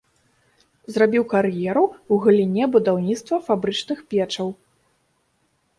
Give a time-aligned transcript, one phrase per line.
[0.95, 4.47] Зрабіў кар'еру ў галіне будаўніцтва фабрычных печаў.